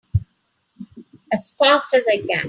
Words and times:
As 1.31 1.51
fast 1.51 1.93
as 1.93 2.05
I 2.07 2.17
can! 2.25 2.39